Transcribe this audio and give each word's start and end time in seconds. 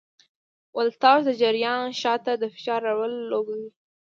ولتاژ 0.77 1.19
د 1.25 1.29
جریان 1.41 1.85
شاته 2.01 2.33
د 2.37 2.43
فشار 2.53 2.79
رول 2.91 3.13
لوبوي. 3.31 3.69